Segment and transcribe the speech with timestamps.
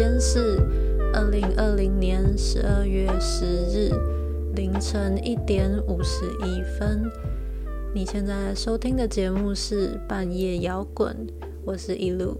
[0.00, 0.56] 间是
[1.12, 3.90] 二零二零年十二月十日
[4.54, 7.02] 凌晨一点五十一分。
[7.94, 11.14] 你现在收听的节目是半夜摇滚，
[11.66, 12.34] 我是一路。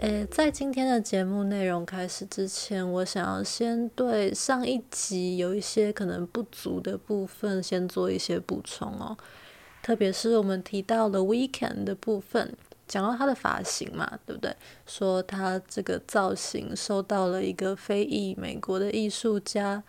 [0.00, 9.16] 诶，在今天的节目内容开始之前，我想要先对上一集有一些可能不足的部分先做一些补充哦。
[9.80, 12.52] 特别是我们提到了 weekend 的部分，
[12.88, 14.56] 讲到他的发型嘛，对不对？
[14.86, 19.84] 说他这个造型受到了一个非裔美国的艺术家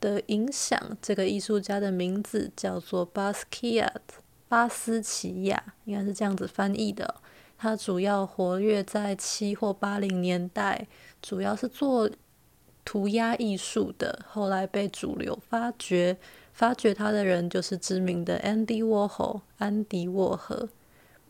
[0.00, 3.92] 的影响，这个艺术家的名字叫做 Basquiat，
[4.48, 7.14] 巴斯奇亚，应该是这样子翻译的。
[7.56, 10.86] 他主要活跃在七或八零年代，
[11.22, 12.10] 主要是做
[12.84, 16.18] 涂鸦艺术的，后来被主流发掘。
[16.52, 20.68] 发掘他的人就是知名的 Andy Warhol 安迪沃荷，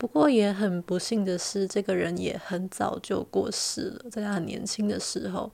[0.05, 5.51] 不过也很不幸的是，这个人也很早就过世了，在他很年轻的时候。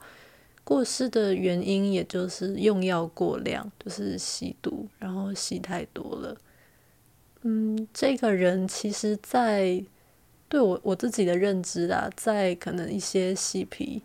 [0.65, 6.35] 过世的原因也就是用药过量，就是吸毒，然后吸太多了。
[7.43, 9.81] 嗯，这个人其实，在
[10.49, 14.01] 对我我自己的认知啊，在可能一些嬉皮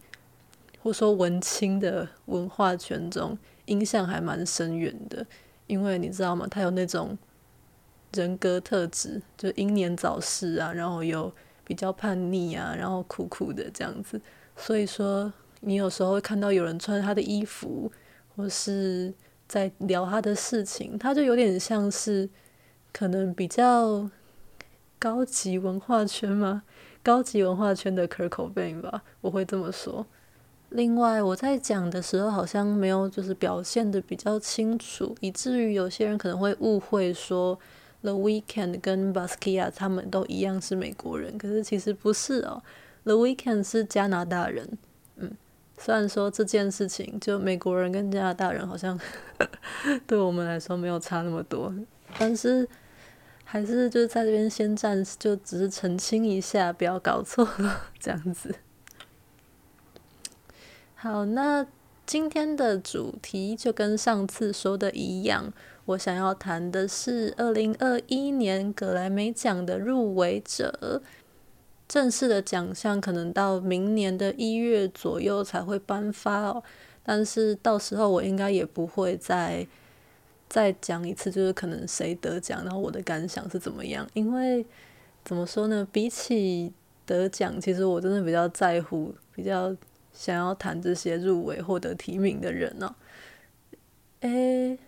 [0.80, 5.26] 或说文青的文化圈中，影响还蛮深远的。
[5.66, 6.46] 因为你知道吗？
[6.48, 7.18] 他有那种
[8.16, 11.32] 人格特质，就英年早逝啊，然后又
[11.64, 14.20] 比较叛逆啊，然后苦苦的这样子。
[14.56, 17.92] 所以说，你有时候会看到有人穿他的衣服，
[18.34, 19.12] 或是
[19.46, 22.28] 在聊他的事情，他就有点像是
[22.92, 24.10] 可能比较
[24.98, 26.62] 高级文化圈吗？
[27.02, 30.06] 高级文化圈的 Kurt Cobain 吧，我会这么说。
[30.70, 37.56] 另外，我在讲的时候好像没有就是表现得比较清楚，以至于有些人可能会误会说
[38.06, 42.62] The Weekend 跟 Basquiat 他们都一样是美国人，可是其实不是哦。
[43.02, 44.78] The Weekend 是加拿大人，
[45.16, 45.36] 嗯，
[45.76, 48.96] 虽然说这件事情就美国人跟加拿大人好像
[50.06, 51.74] 对我们来说没有差那么多，
[52.16, 52.68] 但是
[53.42, 58.54] 还是就在这边先暂时就只是澄清一下，不要搞错了这样子。
[60.94, 61.66] 好，那
[62.06, 65.52] 今天的主题就跟上次说的一样，
[65.86, 71.02] 我想要谈的是二零二一年格莱美奖的入围者。
[71.88, 76.62] 正式的奖项可能到明年的一月左右才会颁发哦，
[77.02, 79.66] 但是到时候我应该也不会再
[80.48, 84.06] 再讲一次，就是可能谁得奖，然后我的感想是怎么样。
[84.14, 84.66] 因为
[85.24, 86.72] 怎么说呢，比起
[87.04, 89.74] 得奖，其实我真的比较在乎，比较。
[90.18, 92.96] 想要谈这些入围获得提名的人呢、
[94.20, 94.78] 诶，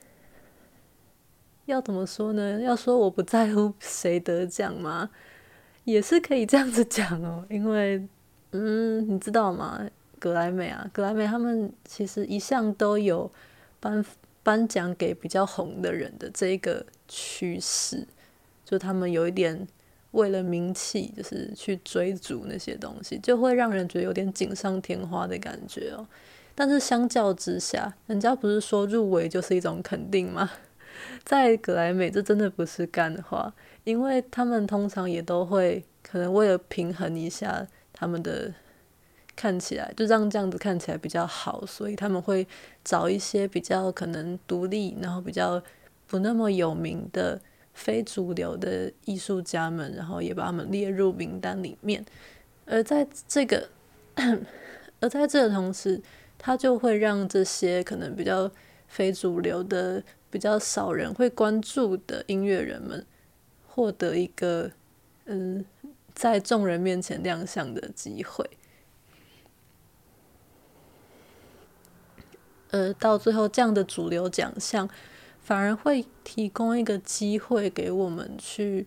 [1.68, 2.60] 要怎么说呢？
[2.60, 5.10] 要说我不在乎 谁得奖吗？
[5.84, 8.02] 也是可以这样子讲哦，因为，
[8.52, 9.80] 嗯，你知道吗？
[10.18, 13.30] 格莱美啊，格莱美他们其实一向都有
[13.78, 14.04] 颁
[14.42, 18.06] 颁奖给比较红的人的这个趋势，
[18.64, 19.68] 就他们有一点。
[20.12, 26.04] 为了名气，就是去追逐那些东西，就会让人觉得有点锦上添花的感觉哦。
[26.54, 30.50] 但是相较之下，人家不是说入围就是一种肯定吗？
[31.24, 33.52] 在格莱美，这真的不是干话，
[33.84, 38.52] 因为他们通常也都会可能为了平衡一下他们的
[39.36, 42.46] 看起来，就让这样子看起来比较好，所以他们会
[42.84, 45.62] 找一些比较可能独立，然后比较
[46.06, 47.40] 不那么有名的。
[47.74, 52.04] 非主流的艺术家们，然后也把他们列入名单里面。
[52.66, 53.68] 而在这个，
[54.98, 56.02] 而在这个同时，
[56.36, 58.50] 他就会让这些可能比较
[58.88, 63.06] 非主流的、比较少人会关注的音乐人们，
[63.66, 64.70] 获得一个
[65.26, 65.64] 嗯，
[66.14, 68.48] 在众人面前亮相的机会。
[72.70, 74.88] 呃到最后，这样的主流奖项。
[75.40, 78.86] 反而会提供一个机会给我们去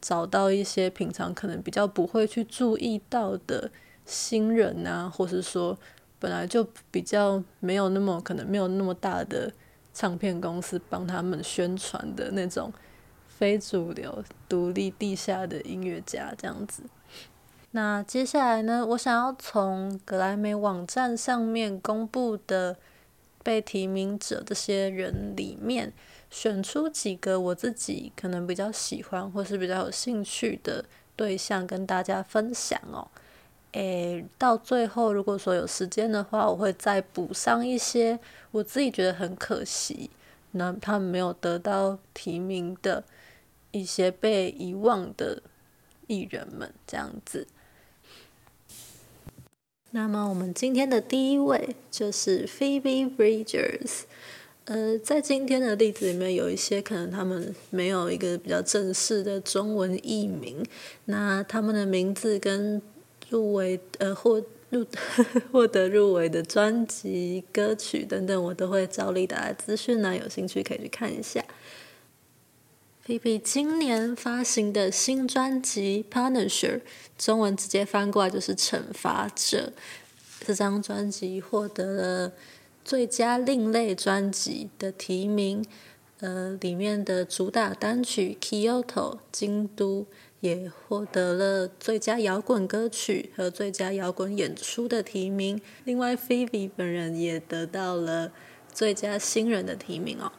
[0.00, 3.68] 找到一些平常可能比较不会去注意到的
[4.04, 5.76] 新人啊，或是说
[6.20, 9.52] 本来就比较没有那么可能没有那么大的
[9.96, 12.70] 唱片公司帮他们宣传的那种
[13.26, 16.82] 非主流、独立、地下的音乐家这样子。
[17.70, 22.76] 那接下来呢，我想要从格莱美网站上面公布的。
[23.46, 25.92] 被提名者这些人里面，
[26.30, 30.84] 选出几个我自己可能比较喜欢或是比较有兴趣的
[31.14, 33.06] 对象跟大家分享哦。
[33.76, 38.18] 诶，到最后如果说有时间的话，我会再补上一些
[38.50, 40.08] 我自己觉得很可惜，
[40.52, 43.04] 那他们没有得到提名的
[43.72, 45.42] 一些被遗忘的
[46.06, 47.46] 艺人们这样子。
[49.90, 54.04] 那么我们今天的第一位就是 Phoebe Bridgers。
[54.64, 60.64] 呃，在今天的例子里面，有一些可能他们没有一个比较正式的中文译名，
[61.04, 62.80] 那他们的名字跟
[63.30, 64.86] 入围呃获入
[65.52, 71.44] 获得入围的专辑、歌曲等等，我都会照例打在资讯呢，有兴趣可以去看一下。
[73.04, 76.78] P P 今年发行的新专辑《Punisher》，
[77.16, 79.72] 中文直接翻过来就是《惩罚者》。
[80.44, 82.32] 这张专辑获得了
[82.84, 85.64] 最佳另类专辑的提名，
[86.18, 88.84] 呃，里面的主打单曲《Kyoto》
[89.30, 90.06] 京都
[90.40, 95.60] 也获得了最佳摇滚歌曲和最佳摇滚演出的提名。
[95.84, 98.32] 另外，Phoebe 本人也得到了
[98.72, 100.32] 最佳新人的提名哦。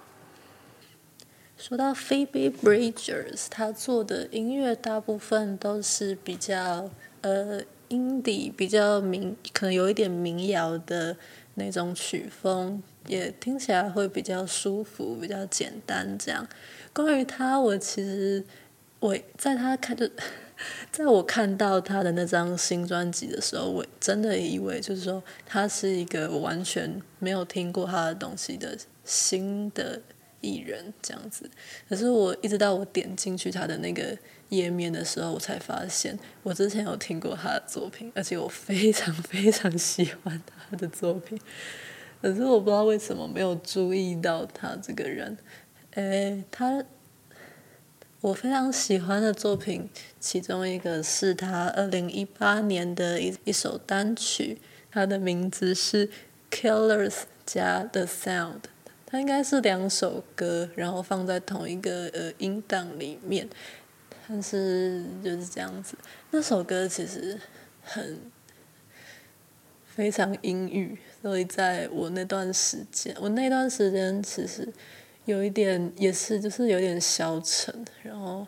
[1.58, 6.92] 说到 Phoebe Bridgers，他做的音乐大部分都是比较
[7.22, 11.18] 呃 indie，比较民，可能有一点民谣的
[11.56, 16.16] 那种曲风，也听起来会比较舒服，比较简单。
[16.20, 16.48] 这样，
[16.94, 18.44] 关于他，我其实
[19.00, 20.10] 我在他看就，
[20.92, 30.02] 在我看到他的那张新专辑的时候，我真的以为就是说他是一个我完全没有听过他的东西的新的。
[30.40, 31.50] 艺人这样子，
[31.90, 34.16] 可是我一直到我点进去他的那个
[34.50, 41.38] 页面的时候，我才发现我之前有听过他的作品，而且我非常非常喜欢他的作品。
[42.22, 45.36] 可是我不知道为什么没有注意到他这个人。
[45.96, 46.86] 诶，他
[48.22, 49.88] 我非常喜欢的作品，
[50.20, 54.60] 其中一个是他二零一八年的一一首单曲，
[54.90, 56.08] 他的名字是
[56.50, 57.10] 《Killers》
[57.46, 58.54] 加《The Sound》。
[59.06, 63.48] 它应该是两首歌，然后放在同一个呃音档里面，
[64.28, 65.96] 但是就是这样子。
[66.32, 67.40] 那首歌其实
[67.84, 68.20] 很
[69.86, 74.68] 非常阴郁，所以在我那段时间，我那段时间其实
[75.28, 78.48] 有一点也是就是有点消沉，然后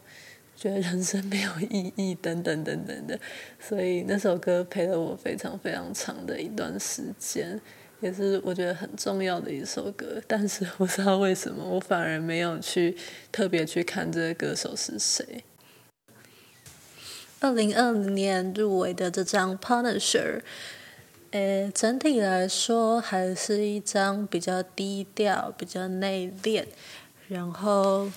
[0.56, 3.20] 觉得人生没有意义等等等等的，
[3.60, 7.60] 所以那首歌陪了我非常非常长的一段时间。
[8.00, 12.96] 也是我觉得很重要的一首歌，但是不知道为什么我反而没有去
[13.30, 15.44] 特别去看这个歌手是谁。
[17.42, 20.38] 二零二零年入围的这张《Punisher》，
[21.32, 26.66] 诶，整体来说还是一张比较低调、比较内敛，
[27.28, 28.10] 然后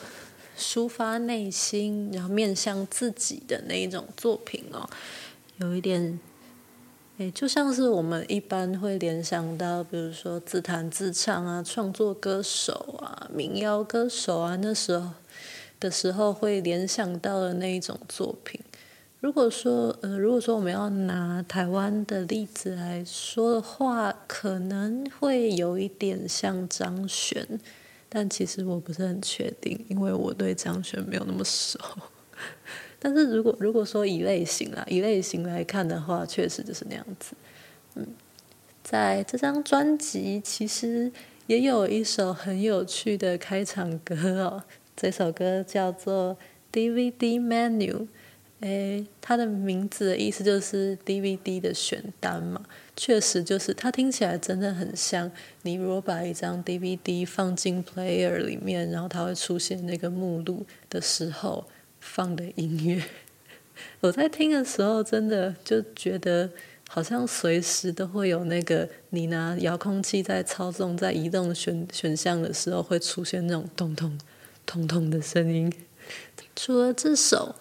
[0.59, 4.89] 抒发内心，然后面向自己的那一种作品哦，
[5.59, 6.19] 有一点。
[7.35, 15.11] 就像是我们一般会联想到，比如说自弹自唱啊、创作歌手啊、民谣歌手啊，那时候
[15.79, 18.61] 的时候会联想到的那一种作品。
[19.23, 27.47] 如果说，呃，如果说我们要拿台湾的例子来说的话，可能会有一点像张悬，
[28.09, 31.79] 但其实我不是很确定，因为我对张悬没有那么熟。
[32.99, 37.37] 但是如果如果说以类型啊，以类型来看的话，确实就是那样子。
[37.95, 38.05] 嗯，
[38.83, 41.13] 在这张专辑其实
[41.47, 44.65] 也有一首很有趣的开场歌哦，
[44.97, 46.37] 这首歌叫做
[46.73, 48.09] DVD Menu，
[48.63, 52.61] 诶，它的名字的意思就是 DVD 的选单嘛，
[52.97, 55.31] 确实就是它听起来真的很像
[55.63, 61.65] 你如果把一张 DVD 放进 player 里面，然后它会出现那个目录的时候。
[62.05, 63.01] 放的音乐，
[64.03, 66.51] 我在听的时候，真的就觉得
[66.89, 74.19] 好像随时都会有那个你拿遥控器在操纵在移动选选项的时候，会出现那种咚咚
[74.67, 75.73] 咚咚的声音。
[76.57, 77.55] 除了这首，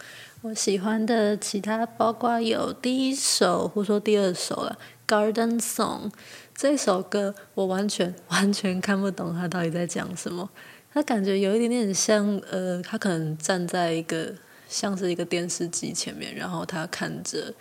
[0.44, 4.76] 我喜欢的其他包括有第一首或说第二首了，
[5.08, 6.10] 《Garden Song》
[6.56, 10.50] 这首歌，我完全完全看不懂他到底在讲什么。
[10.92, 14.34] 他感觉有一点点像，呃，他可能站在一个
[14.68, 17.54] 像是一个电视机前面，然后他看着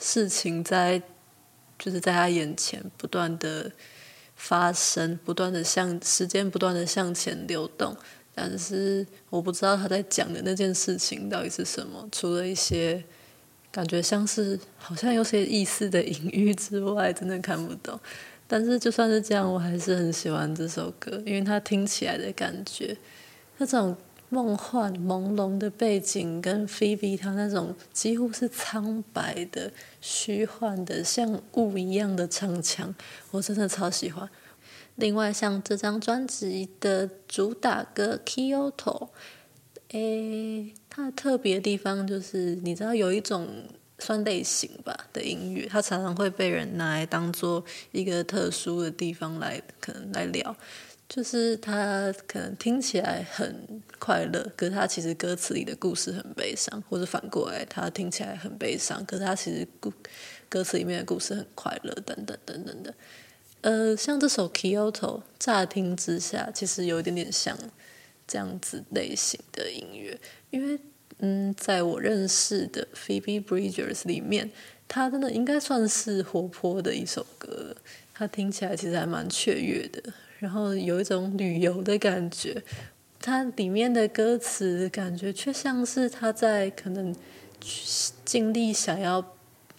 [0.00, 1.00] 事情在，
[1.78, 3.70] 就是在他眼前不断的
[4.34, 7.96] 发生，不断的向时间不断的向前流动，
[8.34, 13.02] 但是我不知道他在讲的那件事情到底是什么，除了一些
[13.70, 17.98] 感觉像是好像有些意思的隐喻之外，真的看不懂。
[18.46, 22.96] 但是就算是这样，我还是很喜欢这首歌，因为它听起来的感觉，
[23.58, 23.96] 那种
[24.28, 32.94] 梦幻朦胧的背景，跟菲比她那种几乎是苍白的、虚幻的、像雾一样的唱腔，
[33.30, 34.28] 我真的超喜欢。
[34.96, 38.72] 另外，像这张专辑的主打歌《Kyoto》，
[39.88, 43.48] 诶，它的特别的地方就是，你知道有一种
[43.98, 50.56] 算类型吧的音乐，它常常会被人拿来当做一个特殊的地方来可能来聊，
[51.08, 59.92] 就是它可能听起来很快乐，可是它其实歌词里的故事很悲伤，或者反过来，它听起来很悲伤，可是它其实故
[60.48, 62.94] 歌词里面的故事很快乐，等等等等的。
[63.64, 64.92] 呃，像这首《Kyoto》，
[65.38, 67.56] 乍听之下其实有一点点像
[68.26, 70.78] 这样子类型的音乐，因为。
[71.18, 74.50] 嗯，在我认识的 Phoebe Bridgers 里面，
[74.88, 77.74] 它真的应该算是活泼的一首歌。
[78.12, 80.02] 它听起来其实还蛮雀跃的，
[80.40, 82.60] 然后有一种旅游的感觉。
[83.20, 87.14] 它里面的歌词感觉却像是他在可能
[88.24, 89.24] 尽力想要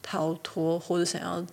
[0.02, 1.46] 逃脱，或者想要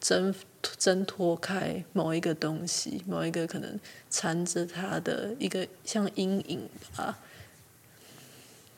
[0.00, 0.32] 挣
[0.78, 3.78] 挣脱开某一个东西，某一个可能
[4.10, 7.18] 缠着他的一个像阴影吧。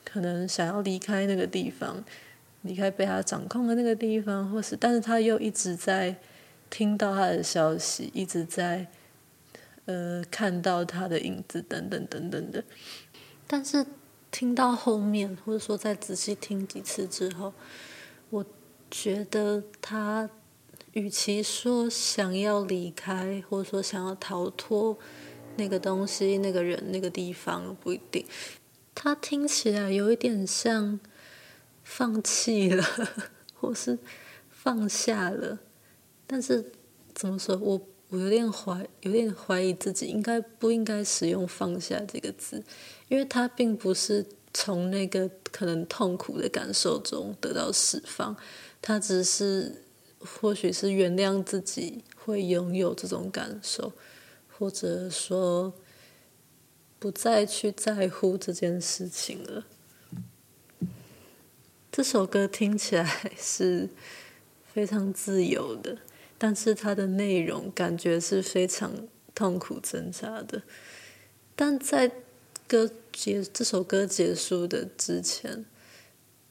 [0.03, 2.03] 可能想要离开那个地方，
[2.63, 6.15] 离开被他掌控的那个地方，或是，但是他又一直在
[6.69, 8.87] 听到他的消息，一直在
[9.85, 12.63] 呃看到他的影子，等等等等的。
[13.45, 13.85] 但是
[14.31, 17.53] 听到后面，或者说再仔细听几次之后，
[18.31, 18.45] 我
[18.89, 20.27] 觉得他
[20.93, 24.97] 与其说想要离开，或者说想要逃脱
[25.57, 28.25] 那个东西、那个人、那个地方，不一定。
[28.95, 30.99] 他听起来有一点像
[31.83, 32.83] 放弃了，
[33.53, 33.97] 或是
[34.49, 35.59] 放下了，
[36.27, 36.71] 但是
[37.13, 37.55] 怎么说？
[37.57, 42.63] 我我有点怀，有点怀疑自己应该不应该使用“放下”这个字，
[43.07, 48.35] 因为他并不是从那个可能痛苦的感受中得到释放，
[48.81, 49.83] 他只是
[50.19, 53.93] 或许是原谅自己会拥有这种感受，
[54.57, 55.73] 或者说。
[57.01, 59.65] 不再去在乎这件事情了。
[61.89, 63.87] 这首歌听起来是
[64.73, 65.99] 非常自由的，
[66.37, 70.61] 但是它的内容感觉是非常痛苦挣扎的。
[71.55, 72.11] 但在
[72.67, 75.65] 歌结这首歌结束的之前，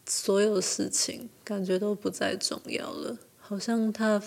[0.07, 3.19] 所有事情感觉都不再重要了，
[3.49, 4.23] 好像他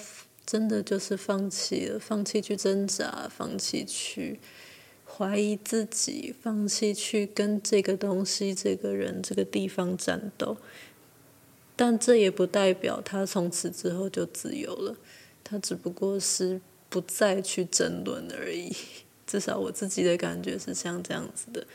[0.47, 4.39] 真的就是放弃了，放弃去挣扎，放弃去。
[5.05, 10.57] 怀疑自己，放弃去跟这个东西、这个人、这个地方战斗，
[11.75, 14.97] 但这也不代表他从此之后就自由了。
[15.43, 16.59] 他只不过是
[16.89, 18.75] 不再去争论而已。
[19.27, 21.67] 至少我自己的感觉是像这样子的。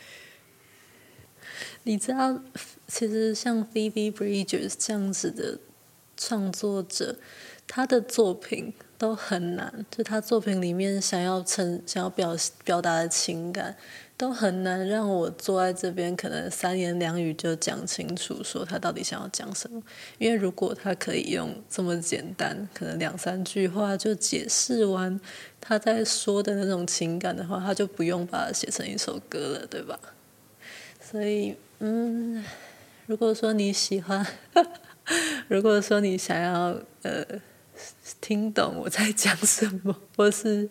[1.83, 2.43] 你知道，
[2.87, 5.57] 其实像 Phoebe Bridges 这样子的
[6.17, 7.15] 创作者，
[7.67, 8.73] 他的作品。
[8.99, 13.75] 都很难，就他作品里面想要呈、想要表表达的情感，
[14.17, 19.79] 都很难让我坐在这边，可能三言两语就讲清楚，说他到底想要讲什么。
[20.17, 25.21] 因为如果他可以用这么简单，可能两三句话就解释完
[25.61, 29.99] 他在说的那种情感的话，他就不用把它写成一首歌了，对吧？
[30.99, 32.43] 所以，嗯，
[33.05, 34.25] 如果说你喜欢，
[35.47, 37.25] 如果说你想要，呃。
[38.19, 40.67] 听懂我在讲什么，或是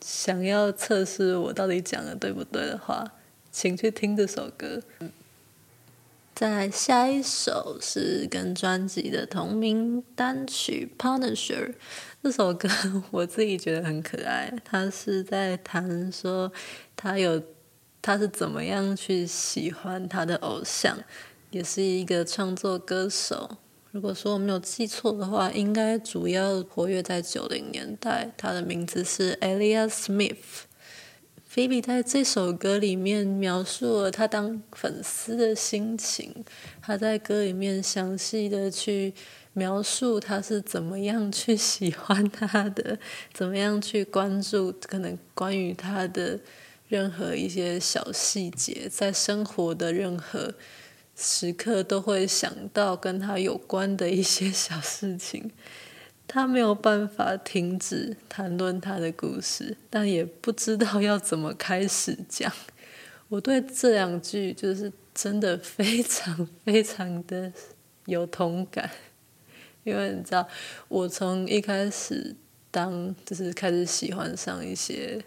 [0.00, 3.12] 想要测试我到底讲的对不对的话，
[3.52, 4.80] 请去听这首歌。
[6.34, 11.66] 再下一首是跟专辑的同名单曲《Punisher》，
[12.22, 12.70] 这首歌
[13.10, 14.50] 我自己觉得很可爱。
[14.64, 16.50] 他是在谈说
[16.96, 17.42] 他有
[18.00, 20.96] 他是怎么样去喜欢他的偶像，
[21.50, 23.56] 也是一个创作歌手。
[23.90, 28.30] 如果说我没有记错的话，应该主要活跃在九零年代。
[28.36, 30.36] 他的名字是 Elliott Smith。
[31.50, 36.44] Phoebe 在这首歌里面描述了他当粉丝的心情。
[36.82, 39.14] 他在歌里面详细的去
[39.54, 42.98] 描述他是怎么样去喜欢他的，
[43.32, 46.38] 怎么样去关注可能关于他的
[46.88, 50.52] 任何一些小细节，在生活的任何。
[51.20, 55.50] 时刻都会想到跟他有关的一些小事情，
[56.28, 62.52] 他没有办法停止谈论他的故事，但也不知道要怎么开始讲。
[63.28, 67.52] 我对这两句就是真的非常非常的
[68.06, 68.88] 有同感，
[69.82, 70.48] 因为你知道，
[70.86, 72.36] 我从一开始
[72.70, 75.20] 当就是开始喜欢上一些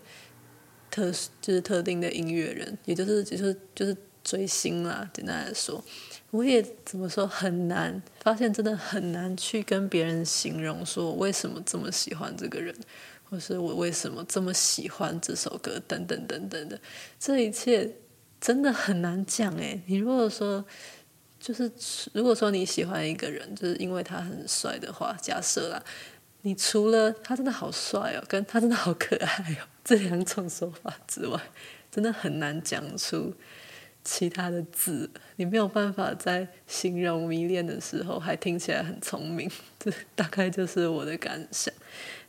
[0.90, 3.94] 特就是特定的音乐人，也就是就是就是。
[4.24, 5.84] 追星啦，简单来说，
[6.30, 12.76] 我也怎么说很难发现，真的很难去跟别人形容说为什么这么喜欢这个人，
[13.30, 16.80] 或是我为什么这么喜欢这首歌，等等等等的，
[17.20, 17.96] 这一切
[18.40, 19.82] 真的很难讲诶。
[19.88, 20.64] 你如果说
[21.40, 21.72] 就是
[22.14, 25.84] 如果说你喜欢一个人，就是因为他很帅的话，假设啦，
[26.44, 31.42] 你除了他真的好帅哦，跟他真的好可爱哦，这两种说法之外，
[31.92, 33.34] 真的很难讲出
[34.04, 35.10] 其他的字。
[35.36, 41.74] 你没有办法在形容迷恋的时候还听起来很聪明， 这大概就是我的感想。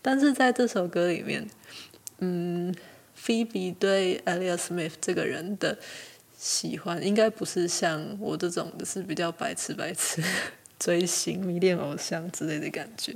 [0.00, 1.46] 但是在这首歌里面，
[2.18, 2.74] 嗯
[3.18, 5.78] ，Phoebe 对 Elliott Smith 这个人的
[6.38, 10.22] 喜欢，应该不是像我这种的是比较白痴白痴
[10.78, 13.14] 追星迷恋偶像之类的感觉。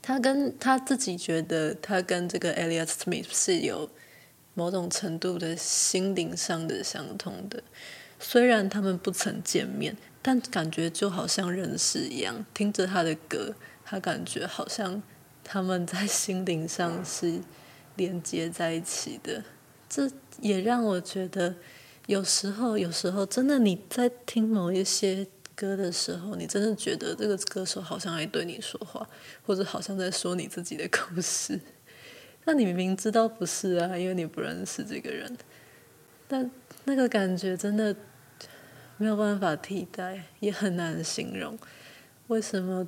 [0.00, 3.88] 他跟他自己觉得，他跟这个 Elliott Smith 是有
[4.54, 7.62] 某种程度的心灵上的相通的。
[8.18, 12.44] 虽然他们不曾见面，但感觉就好像认识一样。
[12.54, 13.54] 听着他的歌，
[13.84, 15.02] 他感觉好像。
[15.44, 17.40] 他们在心灵上是
[17.96, 19.42] 连接在一起的，
[19.88, 20.08] 这
[20.40, 21.56] 也让我觉得，
[22.06, 29.04] 有时候，有时候真的你在听某一些歌的时候，你真的觉得这个歌手好像在对你说话，
[29.44, 31.60] 或者好像在说你自己的故事。
[32.44, 35.36] 那你明明知道不是啊，因为你不认识这个人，
[36.26, 36.50] 但
[36.84, 37.94] 那个感觉真的
[38.96, 41.58] 没有办法替代，也很难形容，
[42.26, 42.86] 为什么？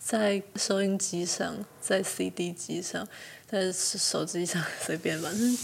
[0.00, 3.06] 在收音机上，在 CD 机上，
[3.48, 5.58] 在手机上 随便，反正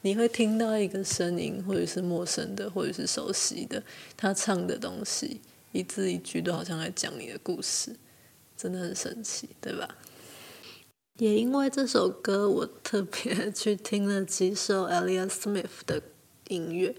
[0.00, 3.80] 你会听到一个声音，或者是陌生的，或者是熟悉的，
[4.16, 7.94] 他唱的东西，一字一句都好像在讲你的故事，
[8.56, 9.94] 真的很神奇，对吧？
[11.18, 16.02] 也因为这首歌，我特别去听了几首 e l l i o t Smith 的
[16.48, 16.94] 音乐，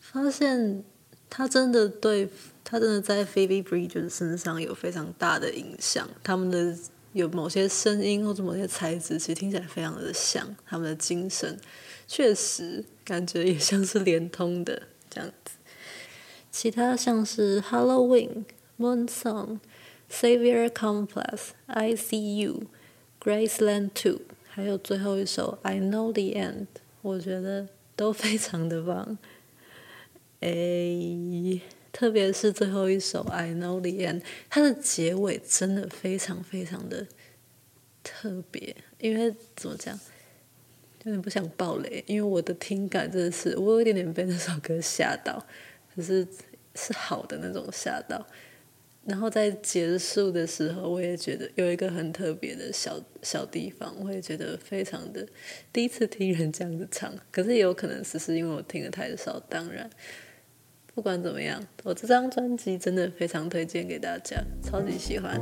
[0.00, 0.84] 发现
[1.28, 2.28] 他真的对。
[2.66, 6.74] 他真的在 Phoebe Bridgers 身上有非常大的影响，他们的
[7.12, 11.60] 有某些声音或者某些材质，其实听起来非常的像，他们的精神
[12.08, 15.56] 确实感觉也像是连通的这样子。
[16.50, 18.46] 其他像是 Halloween、
[18.78, 19.58] Moon Song、
[20.10, 22.62] Savior Complex、I See You、
[23.24, 26.66] Graceland Two，还有最后一首 I Know the End，
[27.02, 29.16] 我觉得都非常的棒。
[30.40, 31.60] 诶。
[31.94, 37.06] 特别是最后一首《I Know the End》，它的结尾真的非常非常的
[38.02, 38.74] 特别。
[38.98, 39.96] 因为怎么讲，
[41.04, 45.46] 有点不想爆雷，因为我的听感真的是，我有一点点被那首歌吓到，
[45.94, 46.26] 可是
[46.74, 48.26] 是好的那种吓到。
[49.06, 55.26] 然后在结束的时候，我也觉得有一个很特别的小小地方，我也觉得非常的
[55.72, 59.88] 第一次听人这样子唱，可是也有可能只是因为我听的太少，当然。
[60.94, 65.40] 不管怎么样，我这张专辑真的非常推荐给大家，超级喜欢。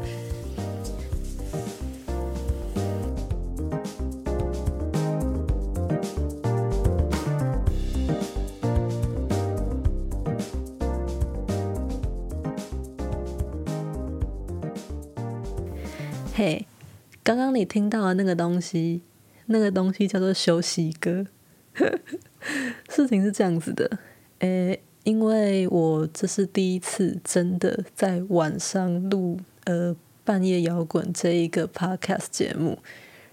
[17.37, 19.03] 刚刚你听到的那个东西，
[19.47, 21.27] 那个东西叫做休息歌。
[22.89, 23.99] 事情是这样子的，
[24.41, 24.81] 诶。
[25.05, 32.79] 因为我这是第一次真的在晚上录呃半夜摇滚这一个 podcast 节目，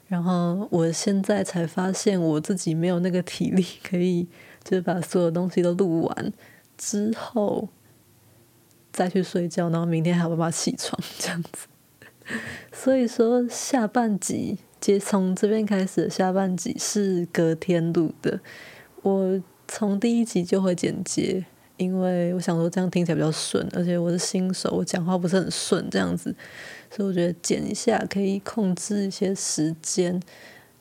[0.07, 4.27] 然后我现在才发现我自己没有那个体力可以
[4.63, 6.33] 就是把所有东西都录完
[6.75, 7.69] 之后
[8.91, 11.67] 再去睡觉，然后明天还要办法起床这样子。
[12.71, 18.39] 所以说下半集接从这边开始的下半集是隔天录的，
[19.01, 21.45] 我从第一集就会剪接。
[21.77, 26.35] 因为我想说这样听起来比较顺，而且我是新手，我讲话不是很顺这样子，
[26.91, 30.21] 所以我觉得剪一下可以控制一些时间。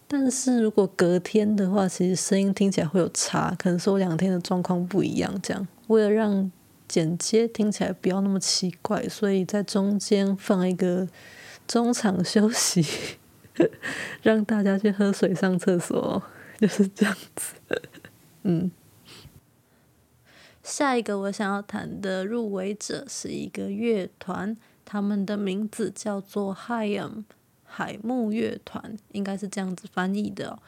[0.08, 5.32] 但是如果隔天的话，其实声音听起来会有差，可能是我两天的状况不一样。
[5.40, 6.50] 这样为了让
[6.88, 11.06] 剪接听起来不要那么奇怪，所以在中间放一个
[11.66, 12.84] 中场休息，
[14.22, 16.22] 让大家去喝水、上厕所，
[16.58, 17.54] 就是这样子。
[18.42, 18.70] 嗯。
[20.62, 27.24] 下一个我想要谈的入围者是一个乐团，他们的名字叫做 Haim
[27.64, 30.58] 海木乐团，应该是这样子翻译的。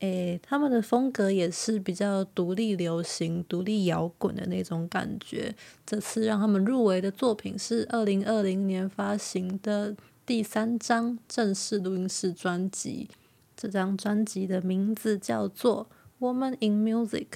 [0.00, 5.52] 诶，他们的风格也是比较独立流行、独立摇滚的那种感觉。
[5.84, 13.08] 这次让他们入围的作品是二零二零年发行的第三张正式录音室专辑，
[13.56, 15.88] 这张专辑的名字叫做
[16.24, 17.26] 《Woman in Music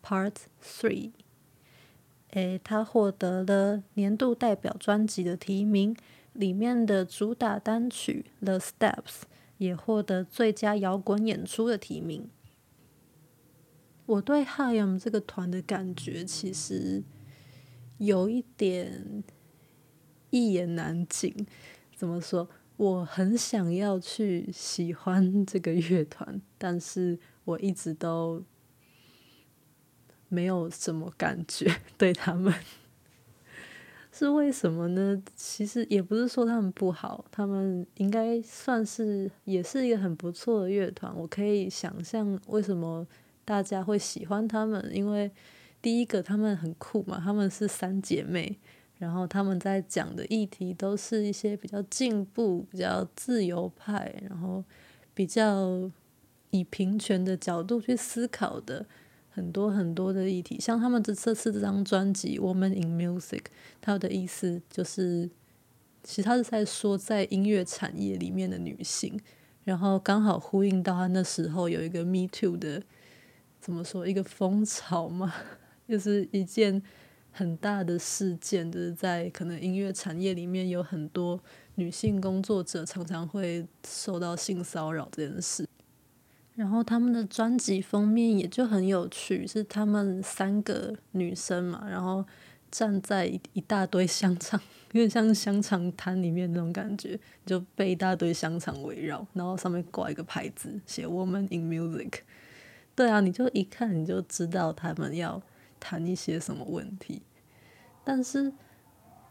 [0.00, 1.10] Part Three》。
[2.30, 5.96] 诶，他获得了年度代表专辑的提名，
[6.34, 9.02] 里面的主打单曲《The Steps》
[9.62, 12.28] 也获得最佳摇滚演出的提名。
[14.06, 17.04] 我对 HiM 这个团的感觉其实
[17.98, 19.22] 有一点
[20.30, 21.46] 一言难尽。
[21.96, 22.48] 怎么说？
[22.76, 28.42] 我很想要去喜欢这个乐团，但是我一直都
[30.28, 32.52] 没有什么感觉 对他们。
[34.14, 35.22] 是为什么呢？
[35.34, 41.10] 其实也不是说他们不好，他们应该算是也是一个很不错的乐团。
[41.16, 43.06] 我可以想象为什么
[43.42, 45.30] 大家会喜欢他们，因为
[45.80, 48.54] 第一个他们很酷嘛，他们是三姐妹，
[48.98, 54.62] 然后他们在讲的议题都是一些比较进步、比较自由派，然后
[55.14, 55.90] 比较
[56.50, 58.84] 以平权的角度去思考的。
[59.34, 63.38] 很多很多的议题，像他们这这次这张专辑《Woman in Music》，
[63.80, 65.30] 它的意思就是，
[66.02, 69.18] 其实他是在说在音乐产业里面的女性，
[69.64, 72.82] 然后刚好呼应到他那时候有一个 Me Too 的，
[73.58, 75.32] 怎么说一个风潮嘛，
[75.88, 76.82] 就是一件
[77.30, 81.40] 很大的事件，就是在可能音乐产业里面有很多
[81.76, 85.66] 女性工作者常常会受到性骚扰这件事。
[86.62, 92.24] 然后他们的专辑封面也就很有趣，是他们三个女生嘛，然后
[92.70, 94.60] 站在一一大堆香肠，
[94.92, 102.20] 有点像香肠摊里面那种感觉，就被一大堆香肠围绕，然后上面挂一个牌子，写 “Woman in Music”。
[102.94, 105.42] 对啊，你就一看你就知道他们要
[105.80, 107.22] 谈一些什么问题。
[108.04, 108.52] 但是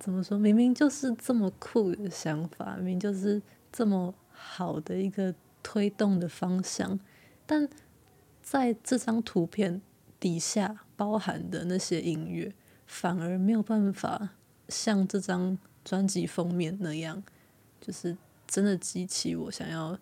[0.01, 3.41] 怎么说，明明就是这么酷的想法，明明就是
[3.71, 6.99] 这么好的一个推动的方向。
[7.51, 7.67] 但
[8.41, 9.81] 在这张图片
[10.21, 12.53] 底下包含的那些音乐，
[12.85, 14.29] 反而没有办法
[14.69, 17.21] 像这张专辑封面那样，
[17.81, 18.15] 就是
[18.47, 19.99] 真的激起我想要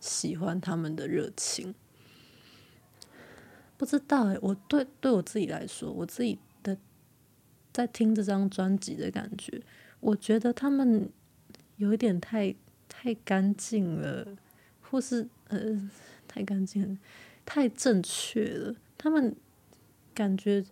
[0.00, 1.72] 喜欢他们的热情。
[3.76, 6.76] 不知道欸，我对对我自己来说，我自己的
[7.72, 9.62] 在听这张专辑的感觉，
[10.00, 11.08] 我觉得他们
[11.76, 12.52] 有一点太
[12.88, 14.36] 太干净了，
[14.80, 15.88] 或是呃。
[16.36, 16.98] 太干净，
[17.46, 18.76] 太正确了。
[18.98, 19.34] 他们
[20.14, 20.62] 感觉，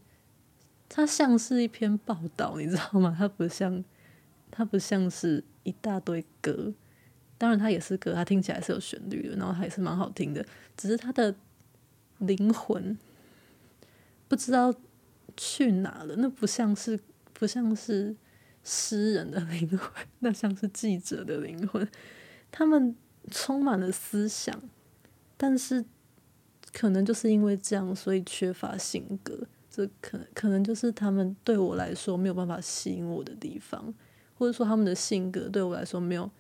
[0.90, 3.16] 它像是一篇报道，你知道吗？
[3.18, 3.83] 它不像，
[4.50, 6.74] 它不像是一大堆歌。
[7.38, 10.44] 当然，它也是歌，它听起来是有旋律的，然后还是蛮好听的。
[10.77, 11.35] 只是它的
[12.18, 12.98] 灵魂
[14.29, 14.74] 不知道
[15.38, 16.14] 去哪了。
[16.18, 17.00] 那不像是，
[17.33, 18.14] 不像是
[18.62, 21.88] 诗人的 灵魂，那像是记者的灵魂。
[22.53, 22.94] 他们
[23.31, 24.61] 充满了思想。
[25.36, 25.84] 但是，
[26.72, 29.46] 可能就是因为这样，所以缺乏性格。
[29.70, 33.92] 这可能可能就是他们对我来说没有办法吸引我的地方，
[34.38, 36.30] 或者说他们的性格对我来说没有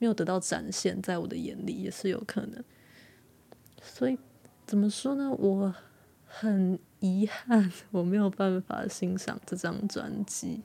[0.00, 2.64] 没有得到展现，在我的眼里也是有可能。
[3.80, 4.18] 所以
[4.66, 5.30] 怎么说呢？
[5.30, 5.72] 我
[6.26, 10.62] 很遗憾，我没有办法欣赏这张专辑。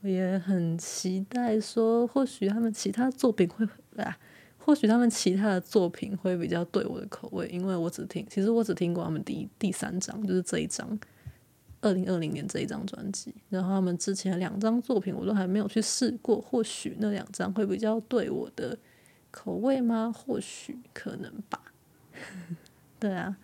[0.00, 3.64] 我也很期待说，或许他们其他作品会
[4.02, 4.18] 啊。
[4.64, 10.98] 或许他们其他的作品会比较对我的口味，因为我只听，其实我只听过他们第第三张，就是这一张，
[11.82, 13.34] 二零二零年这一张专辑。
[13.50, 18.78] 然后他们之前两张作品我都还没有去试过，或许那两张会比较对我的
[19.30, 20.10] 口味吗？
[20.10, 21.60] 或许可能吧。
[22.98, 23.36] 对啊，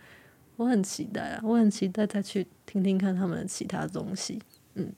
[0.57, 4.41] 我很期待啊，我很期待再去听听看他们的其他东西。
[4.73, 4.91] 嗯，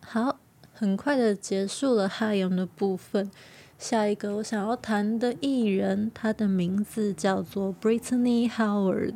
[0.00, 0.38] 好。
[0.82, 3.30] 很快的结束了海洋的部分，
[3.78, 9.14] 下一个我想要谈的艺人，他的名字叫做 Brittany Howard。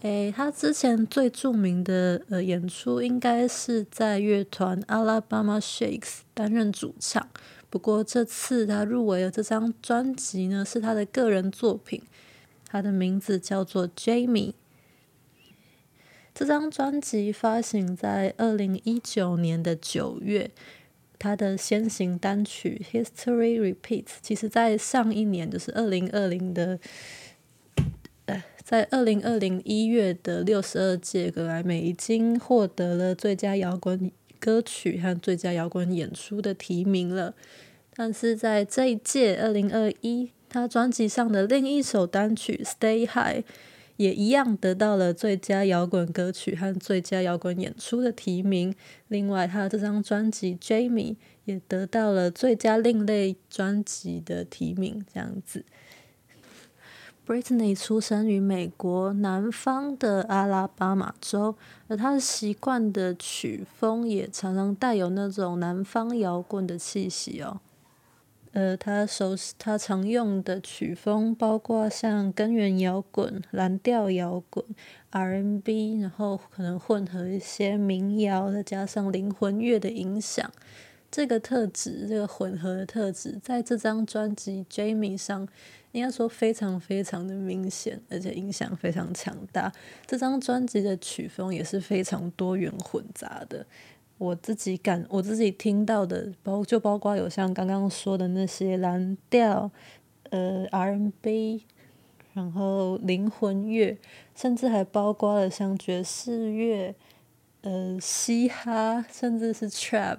[0.00, 7.28] 诶，他之前最著名的呃演出应该是在乐团 Alabama Shakes 担任主唱，
[7.68, 12.02] 不过这次他入围了这张专辑呢，是他的个人作品，
[12.66, 14.54] 他的名字叫做 Jamie。
[16.34, 20.50] 这张专辑发行在二零一九年的九月，
[21.18, 26.78] 他的先行单曲《History Repeats》其实，在上一年，就是二零二零的，
[28.64, 37.34] 在二零二零一月的六十二届格莱美已经获得了最佳摇滚歌曲和最佳摇滚演出的提名了。
[37.94, 43.40] 但是在这一届二零二一，他专辑上的另一首单曲《Stay High》。
[44.02, 48.74] 也一样得到了最佳摇滚歌曲和最佳摇滚演出的提名。
[49.06, 51.12] 另外，他的这张专辑《Jamie》
[51.44, 55.04] 也得到了最佳另类专辑的提名。
[55.14, 55.64] 这样子
[57.24, 61.54] ，Brittany 出生于美国南方的阿拉巴马州，
[61.86, 67.60] 而他习惯的曲风也常常带有那种南方摇滚的气息哦。
[68.52, 74.64] 呃，他熟他常用的曲风包括像根源摇滚、蓝调摇滚、
[75.10, 80.50] R&B，然后可能混合一些民谣，再加上灵魂乐的影响。
[81.10, 85.46] 这个特质，这个混合的特质，在这张专辑《Jamie》上，
[85.92, 89.70] 应该说非常非常的明显，而且影响非常强大。
[90.06, 93.66] 这张专辑的曲风也是非常多元混杂的。
[94.22, 99.68] 我自己感，我自己听到的，包就包括有像刚刚说的那些蓝调，
[100.30, 101.64] 呃，R&B，
[102.32, 103.98] 然后灵魂乐，
[104.36, 106.94] 甚至还包括了像爵士乐，
[107.62, 110.18] 呃，嘻哈，甚至是 Trap，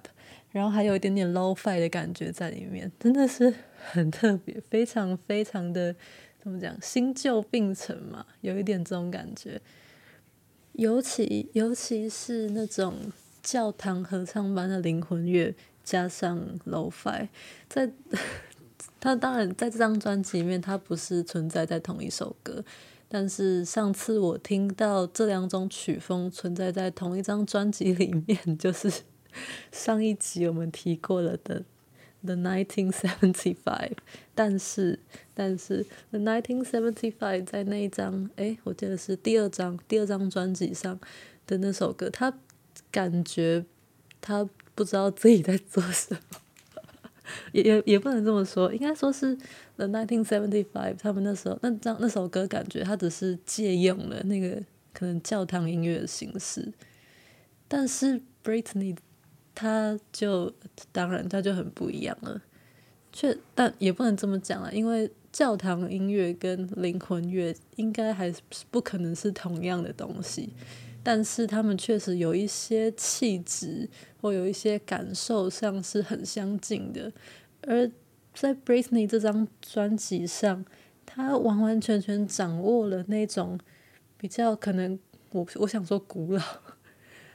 [0.52, 3.54] 然后还有一点点 Lo-Fi 的感觉在里面，真的是
[3.92, 5.96] 很特别，非常非常的
[6.42, 9.62] 怎么讲，新旧并存嘛，有一点这种感觉，
[10.74, 12.94] 尤其尤其是那种。
[13.44, 15.54] 教堂合唱班的灵魂乐
[15.84, 17.28] 加上 Lo-Fi，
[17.68, 17.92] 在
[19.02, 22.64] 它当然在这张专辑里面，它不是存在在同一首歌。
[23.10, 28.90] 但是上次我听到这两种曲风存在在同一张专辑里面，就是
[29.74, 31.64] 上一集我们提过了的
[32.24, 33.98] The Nineteen Seventy Five。
[34.34, 34.98] 但是
[35.34, 40.98] 但是 The Nineteen Seventy Five 在那一张，诶，我记得是第二张第二张专辑上
[41.46, 42.34] 的那首歌，它。
[42.94, 43.66] 感觉
[44.22, 46.40] 他不知道自己在做什么，
[47.52, 49.36] 也也也不能这么说，应该说是
[49.76, 54.62] The nineteen seventy five 他们那时候那张那首歌，感觉他只是借用了那个
[54.94, 56.72] 可能教堂音乐的形式，
[57.68, 58.96] 但是 Britney
[59.56, 60.54] 他就
[60.92, 62.42] 当然他就很不一样了，
[63.12, 70.54] 却但也不能这么讲啊，因为教堂音乐跟灵魂乐应该还是不可能是同样的东西。
[71.04, 73.90] 但是他们确实有一些气质
[74.22, 77.12] 或有一些感受上是很相近的，
[77.62, 77.92] 而
[78.34, 80.66] 在 Britney 这张专辑上，
[81.06, 83.60] 他完完全全掌握了那种
[84.18, 84.98] 比较可能
[85.32, 86.42] 我我想说古老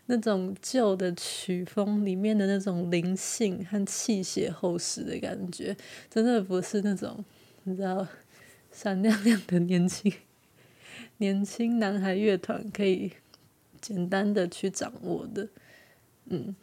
[0.06, 5.76] 那种旧的曲风里面的那种灵性和气血厚实的感觉，
[6.08, 7.22] 真的不是那种
[7.64, 8.06] 你知道
[8.72, 10.10] 闪亮亮的年轻
[11.18, 13.12] 年轻男孩乐团可以。
[13.80, 15.48] 简单的去掌握的，
[16.26, 16.54] 嗯，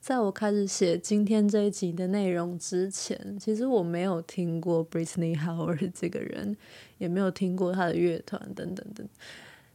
[0.00, 6.56] 在我开始写今天这一集的内容之前，其实我没有听过 Britney Howard 这个人，
[6.98, 9.08] 也没有听过他的乐团等等等。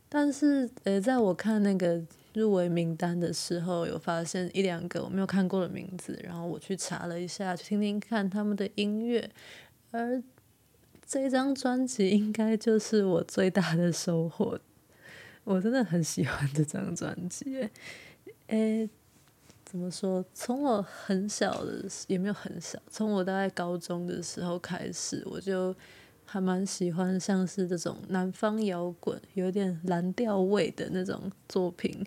[0.08, 2.02] 但是，呃，在我看那个
[2.34, 9.30] 入围名单的时候，有发现一两个我没有看过的名字，然后我去查了一下，去听听看他们的音乐，
[9.92, 10.24] 而
[11.06, 14.60] 这张专辑应该就是我最大的收获。
[15.44, 17.68] 我真的很喜欢这张专辑，
[18.48, 18.88] 诶，
[19.66, 20.24] 怎么说？
[20.34, 25.76] 从我很小的，也没有很小，从我大概高中的时候开始，我就
[26.26, 32.06] 还蛮喜欢像是这种南方摇滚，有点蓝调味的那种作品。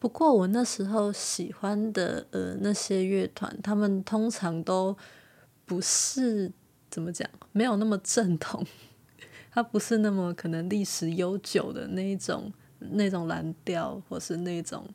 [0.00, 4.96] 不过我那时候喜欢的呃那些乐团，他们通常都
[5.64, 6.50] 不是
[6.90, 8.66] 怎么讲，没有那么正统，
[9.52, 12.52] 它不是那么可能历史悠久的那一种。
[12.90, 14.86] 那种蓝调，或是那种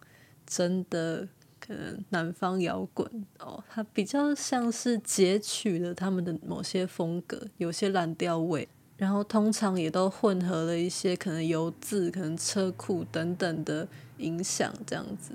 [0.45, 1.27] 真的
[1.59, 15.33] 可能南方摇滚哦，它比较像是截取了他们的某些风格，有些蓝调味，然后通常也都混合了一些可能油渍、可能车库等等的影响，这样子。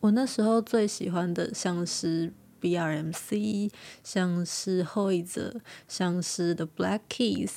[0.00, 2.32] 我那时候最喜欢的像是。
[2.60, 3.70] BRMC，
[4.02, 7.50] 像是后一者像是 The Black Keys，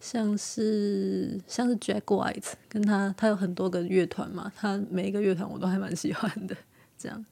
[0.00, 6.56] 像是像是 Jack White，跟他他有很多个乐团嘛，他每一个乐团我都还蛮喜欢的。
[6.96, 7.24] 这样，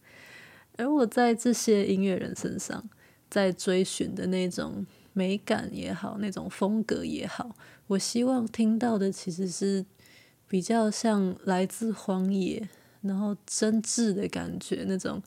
[0.77, 2.89] 而我在这些音乐人身上，
[3.31, 7.55] 在追寻的那种美感也好，那种风格也好，
[7.87, 9.85] 我希望听到的其实是
[10.49, 12.69] 比较像来自荒野，
[13.01, 15.23] 然后真挚的感觉那种。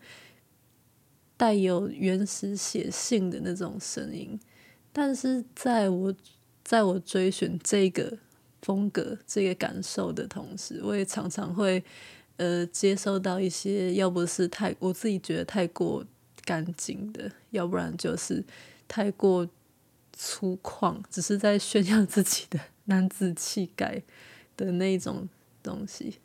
[1.38, 4.40] 带有原始写信的那种声音，
[4.94, 6.16] 但是在我
[6.64, 8.18] 在我追寻这个
[8.62, 11.84] 风格、这个感受的同时，我也常常会
[12.38, 16.06] 呃接收到一些，要不是太我自己觉得太过
[16.44, 18.44] 干净的，要不然就是
[18.88, 19.48] 太过
[20.14, 24.02] 粗犷，只是在炫耀自己的 男子气概
[24.56, 25.28] 的那种
[25.62, 26.20] 东西。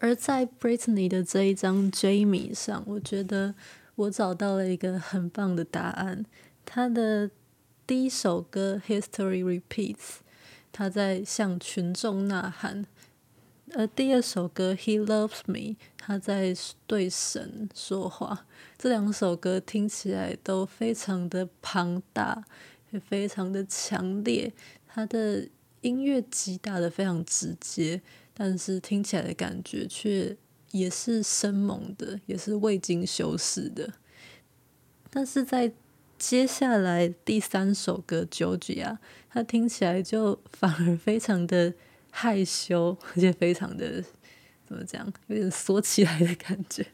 [0.00, 3.54] 而在 Britney 的这一张 Jamie 上，我觉得
[3.94, 6.24] 我找到了一个很棒的答案。
[6.64, 7.30] 他的
[7.86, 9.94] 第一首歌《History Repeats》，
[10.72, 12.84] 他在向群众呐喊，
[13.74, 15.54] 而，第二首歌《He Loves Me》，
[15.96, 16.54] 他在
[16.86, 18.46] 对神说话。
[18.76, 22.44] 这两首歌听起来都非常的庞大，
[22.90, 24.52] 也非常的强烈。
[24.86, 25.48] 他的
[25.80, 28.02] 音乐击打得非常直接，
[28.38, 30.36] 但是听起来的感觉却
[30.72, 33.94] 也是生猛的，也是未经修饰的。
[35.08, 35.72] 但是在
[36.18, 38.84] 接下来第三首歌《Georgia》，
[39.30, 41.72] 它听起来就反而非常的
[42.10, 44.04] 害羞，而且非常的
[44.66, 46.86] 怎么讲，有点缩起来的感觉。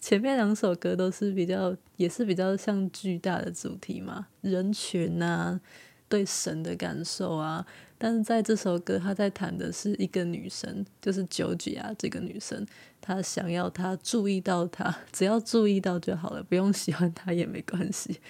[0.00, 5.60] 前面两首歌都是比较，也是比较像巨大的主题嘛，人群啊，
[6.08, 7.64] 对神的感受啊。
[8.04, 12.66] 但是在这首歌，他在谈的是一个女生，就是 Georgia 这个女生，
[13.00, 18.20] 她想要他注意到她，只要注意到就好了，不用喜欢她也没关系。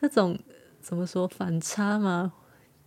[0.00, 0.36] 这种
[0.80, 2.32] 怎么说反差吗？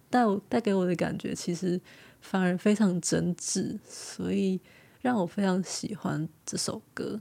[0.09, 1.79] 带带给我的感觉，其实。
[2.19, 4.61] 反而非常真挚，所以
[5.01, 7.19] 让我非常喜欢这首歌。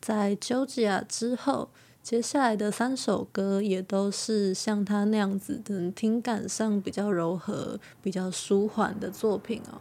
[0.00, 1.70] 在《Georgia》之后，
[2.02, 9.80] 接下来的三首歌也都是像他那样子的，听感上比较柔和、比较舒缓的作品哦。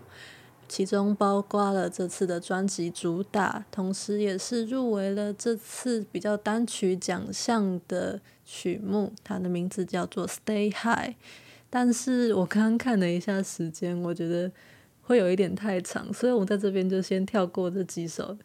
[0.67, 11.11] 其中包括了这次的专辑主打，同时也是入围了这次比较单曲奖项的曲目，它的名字叫做《Stay High》。
[11.71, 14.51] 但是我刚刚看了一下时间，我觉得
[15.01, 18.37] 会有一点太长，所以我在这边就先跳过这几首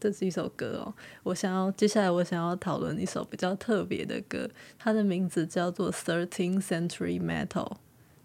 [0.00, 0.94] 这是一首歌哦。
[1.22, 7.46] 我想要接下来我想要讨论一首比较特别的歌，它的名字叫做《Thirteenth Century Metal》，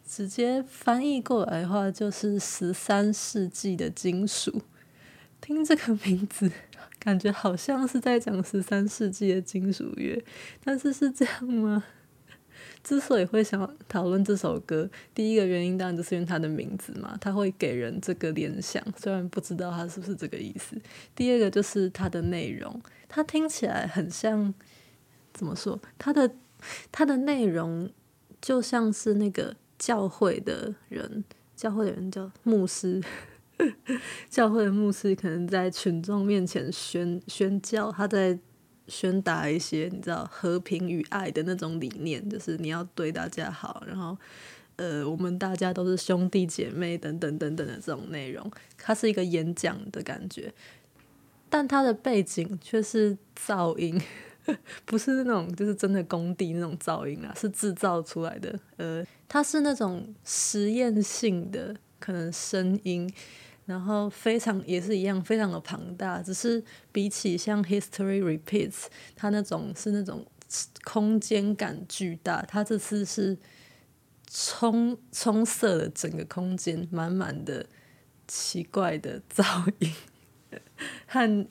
[0.07, 4.61] 直接翻译过来的话就是十三世纪的金属。
[5.41, 6.51] 听这个名字，
[6.97, 10.23] 感觉好像是在讲十三世纪的金属乐，
[10.63, 11.83] 但是是这样吗？
[12.85, 20.79] 之所以会想讨论这首歌，第一个原因当然就是因为它的名字嘛，它会给人这个联想，虽然不知道它是不是这个意思。
[21.15, 24.53] 第二个就是它的内容，它听起来很像，
[25.33, 25.79] 怎么说？
[25.97, 26.29] 它的
[26.91, 27.89] 它的内容
[28.39, 31.23] 就像是那个教会的人，
[31.55, 33.01] 教会的人叫牧师，
[34.29, 38.37] 教会的牧师可能在群众面前宣宣教，他在。
[38.87, 44.17] 宣达一些你知道和平与爱的那种理念，就是你要对大家好，然后
[44.75, 48.51] 呃，我们大家都是兄弟姐妹等等等等的这种内容。
[48.77, 50.53] 它是一个演讲的感觉，
[51.49, 53.99] 但它的背景却是噪音，
[54.85, 58.59] 不是那种就是真的工地那种噪音啊，是制造出来的。
[58.77, 63.11] 呃，它是那种实验性的可能声音。
[63.65, 70.25] 然后非常也是一样，非常的庞大，只是比起像 History Repeats，它那种是那种
[70.83, 73.37] 空间感巨大，它这次是
[74.29, 77.65] 充充塞了整个空间，满满的
[78.27, 79.91] 奇怪的噪音
[81.07, 81.47] 和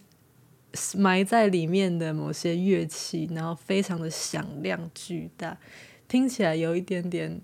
[0.96, 5.58] 埋在里面的某些乐器，然后非常的响亮巨大，
[6.06, 7.40] 听起来有一点点。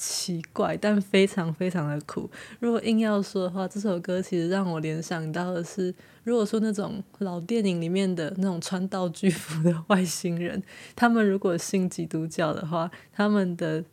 [0.00, 2.30] 奇怪，但非常非常的酷。
[2.60, 10.62] 如果硬要说的话，这首歌其实让我联想到的是，如果说那种老电影里面的那种穿道具服的外星人，
[10.94, 13.84] 他们如果信基督教的话，他们的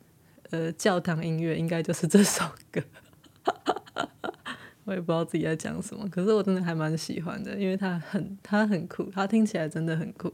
[0.52, 2.82] 呃教堂音乐应该就是这首歌。
[4.86, 10.32] 我也不知道自己在讲什么，可是我真的还蛮喜欢的，因为它很它很酷，它听起来真的很酷。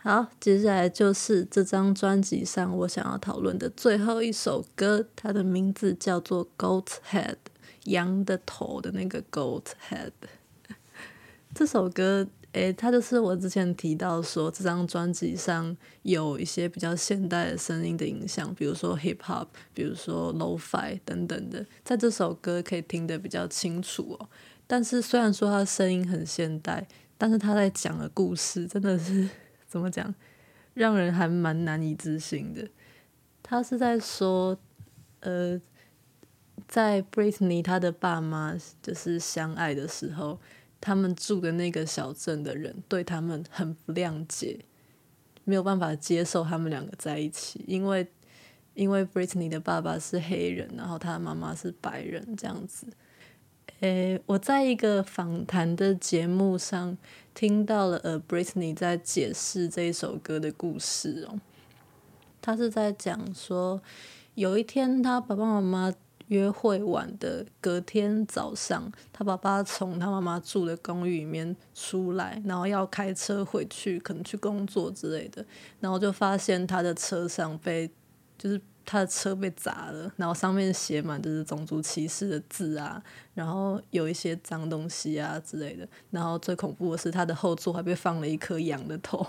[0.00, 7.32] 好，接下来就是这张专辑上我想要讨论的最后一首歌，它的名字叫做《Goat Head》，
[7.86, 10.12] 羊的头的那个 Goat Head。
[11.52, 24.28] 这首歌，诶，它就是我之前提到说，这张专辑上有一些比较现代的声音的影响，比如说 Hip Hop，比如说 Lo-Fi 等等的，在这首歌可以听得比较清楚哦。
[24.68, 26.86] 但是虽然说它声音很现代，
[27.18, 29.28] 但是他在讲的故事真的是。
[29.68, 30.12] 怎么讲，
[30.74, 32.66] 让人还蛮难以置信的。
[33.42, 34.58] 他是在说，
[35.20, 35.60] 呃，
[36.66, 40.40] 在 Britney 他的爸妈就是相爱的时候，
[40.80, 44.58] 他们住的那个小镇的人对他们很不谅解，
[45.44, 48.06] 没有办法接受他们两个在一起，因为
[48.74, 52.86] 因为 Britney 的爸爸是黑人，然后他的妈妈是白人，这样子。
[53.80, 56.98] 诶，我在一个访谈的节目上
[57.32, 61.38] 听到了呃，Britney 在解释这一首歌的故事哦。
[62.42, 63.80] 他是在讲说，
[64.34, 65.94] 有一天他爸爸妈妈
[66.26, 75.46] 约会完的隔天早上，他爸爸从他妈妈住的公寓里面出来，然后要开车回去，可能去工作之类的，
[75.78, 77.88] 然后就发现他的车上被
[78.36, 78.60] 就是。
[78.90, 83.02] 他的车被砸了，然后上面写满就是种族歧视的字啊，
[83.34, 89.26] 然后有一些脏东西啊之类的，然后最恐怖的是他的后座还被放了一颗羊的头，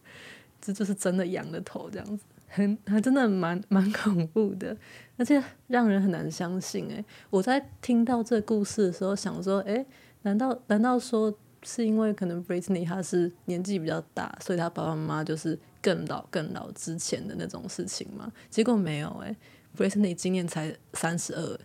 [0.60, 4.76] 这就是真的羊的头，这样子，很还真的蛮蛮恐怖的，
[5.16, 9.86] 而且让人很难相信诶，我在听到这故事的时候想说，诶，
[10.20, 11.32] 难道难道说
[11.62, 15.58] 是因为可能 Britney 她是年纪比较大，所以她爸爸妈妈就是。
[15.80, 18.32] 更老、更老之前的那种事情吗？
[18.50, 19.36] 结果没有诶
[19.76, 21.60] ，Britney 今年才三十二，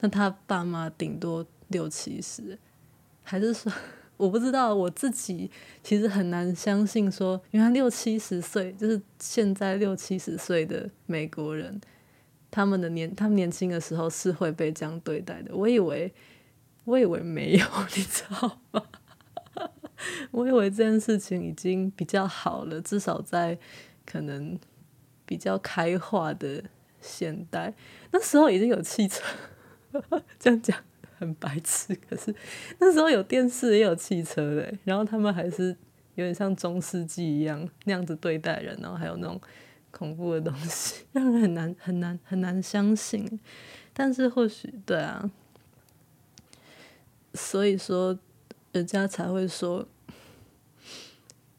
[0.00, 2.58] 那他爸妈顶多六七十，
[3.22, 3.72] 还是说
[4.16, 4.74] 我不知道？
[4.74, 5.50] 我自己
[5.82, 11.80] 其实很难相信说，原来六七十岁就是现在六七十岁的美国人，
[12.50, 15.54] 他们的年他们年轻的时候是会被这样对待的。
[15.54, 16.14] 我以为，
[16.84, 18.82] 我以为没有， 你知道吗？
[20.30, 23.58] 我以为这件事情已经比较好了，至少在
[24.04, 24.58] 可能
[25.24, 26.62] 比较开化的
[27.00, 27.72] 现代，
[28.10, 29.24] 那时候已经有汽车，
[30.38, 30.78] 这样讲
[31.18, 31.94] 很白痴。
[32.08, 32.34] 可是
[32.78, 35.76] 那时候有电视也有汽车嘞，然后他们还是
[36.14, 39.40] 有点像中世纪一样那样子对待人，然后还有那种
[39.90, 43.40] 恐怖的东西， 让人很难很难很难相信。
[43.92, 45.30] 但是或许对啊，
[47.34, 48.18] 所以说。
[48.76, 49.88] 人家才会说，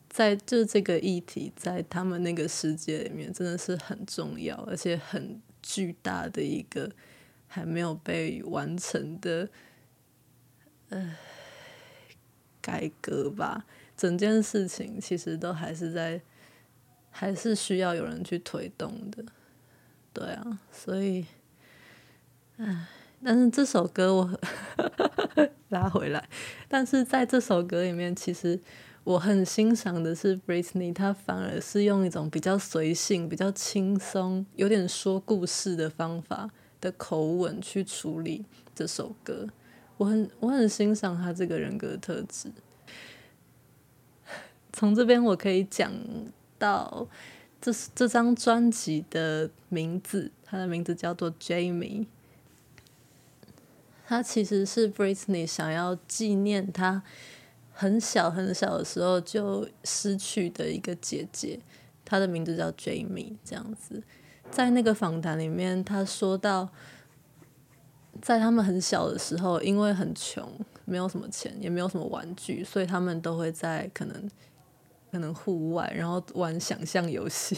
[0.07, 6.91] 在就这个议题，在他们那个世界里面，真的是很重要，而且很巨大的一个
[7.47, 9.49] 还没有被完成的
[10.89, 11.18] 呃
[12.61, 13.65] 改革吧。
[13.95, 16.22] 整件事情其实都还是在，
[17.09, 19.26] 还是需要有人去推动的。
[20.13, 21.26] 对啊，所以，
[22.57, 22.89] 唉。
[23.24, 24.39] 但是这首歌我
[25.70, 26.30] 拉回来，
[26.68, 28.59] 但是在这首歌里面，其实
[29.03, 36.49] 我很欣赏的是 Britney，她反而是用一种比较随性、比较轻松、有点说故事的方法
[36.80, 38.45] 的口吻去处理
[38.76, 39.47] 这首歌。
[39.97, 42.51] 我很我很欣赏她这个人格特质。
[44.72, 45.91] 从这边我可以讲
[46.59, 47.07] 到
[47.59, 52.05] 这是这张专辑的名字，它的名字叫做 Jamie。
[54.09, 57.03] 他其实是 Britney 想要纪念他
[57.73, 61.59] 很小很小的时候就失去的一个姐姐，
[62.05, 63.35] 她的名字叫 Jamie。
[63.43, 64.01] 这样子，
[64.49, 66.69] 在那个访谈里面，他说到，
[68.21, 70.49] 在他们很小的时候，因为很穷，
[70.85, 74.31] 没有什么钱，也没有什么玩具，所以他们都会在可能
[75.11, 77.57] 可能户外，然后玩想象游戏。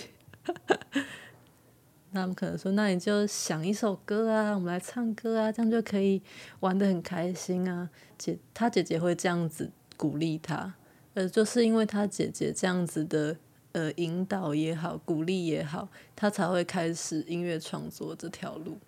[2.12, 6.20] 那他们可能说：“那你就想一首歌啊，我们来唱歌啊，这样就可以
[6.60, 7.88] 玩得很开心啊。”
[8.18, 10.74] 姐，他姐姐会这样子鼓励他，
[11.14, 13.38] 呃，就是因为他姐姐这样子的
[13.74, 18.80] 呃引导也好，鼓励也好，他才会开始音乐创作这条路。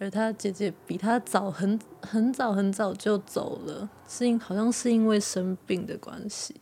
[0.00, 6.56] 而他姐姐比他早很很早很早就走了，是因好像是因为生病的关系，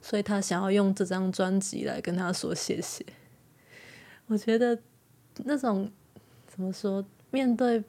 [0.00, 3.04] 所以他想要用这张专辑来跟他说谢谢。
[4.28, 4.78] 我觉得。
[5.44, 5.90] 那种
[6.46, 7.04] 怎么说？
[7.30, 7.82] 面对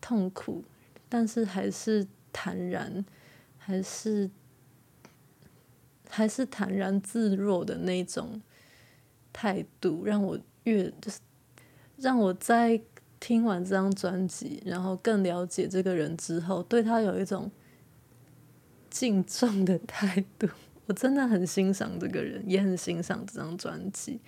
[0.00, 0.62] 痛苦，
[1.08, 3.04] 但是还是坦然，
[3.56, 4.28] 还是
[6.08, 8.42] 还是坦然自若的那种
[9.32, 11.20] 态度，让我越就是
[11.96, 12.78] 让我在
[13.20, 17.50] 听完这张专辑，然后更了解这个人之后，对他有一种
[18.90, 20.48] 敬重的态度。
[20.86, 24.20] 我真的很欣赏这个人，也很欣赏这张专辑，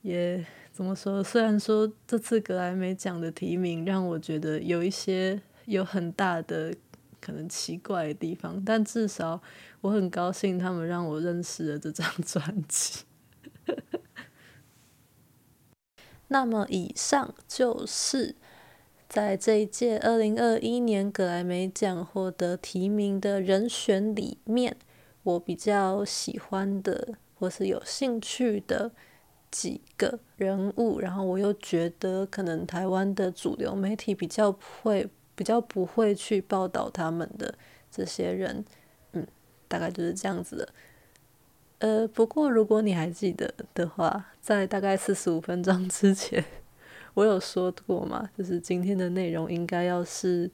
[0.00, 0.42] 也。
[0.72, 1.22] 怎么说？
[1.22, 6.74] 虽然说这次格莱美奖的提名让我觉得有一些有很大的
[7.20, 9.42] 可能奇怪的地方，但至少
[9.82, 13.04] 我很高兴他们让我认识了这张专辑。
[16.28, 18.34] 那么以上就是
[19.06, 24.78] 在这一届二零二一年格莱美奖获得提名的人选里面，
[25.22, 28.92] 我比较喜欢的或是有兴趣的。
[29.52, 34.50] 几个人物，然后我又觉得可能台湾的主流媒体比较
[34.82, 37.54] 会比较不会去报道他们的
[37.90, 38.64] 这些人，
[39.12, 39.24] 嗯，
[39.68, 40.68] 大概就是这样子的。
[41.80, 46.42] 呃，不过如果你还记得的话，在大概四十五分钟之前，
[47.14, 50.50] 我有说过嘛，就是今天的内容应该要是，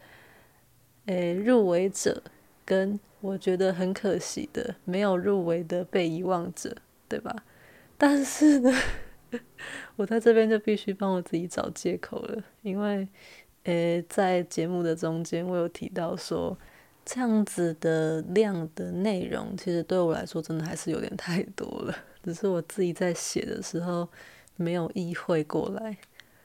[1.07, 2.22] 诶，入围者
[2.64, 6.74] 跟我觉得很可惜的没有入围的被遗忘者，
[7.09, 7.44] 对吧？
[7.99, 8.72] 但是呢，
[9.96, 13.07] 我在这边就必须帮我自己找借口了，因为，
[13.64, 16.57] 诶、在节目的中间，我有提到说，
[17.05, 24.09] 这样子的量的内容，其实对我来说真的还是有点太多了，只是我自己在写的时候
[24.57, 25.99] 没有意会过来。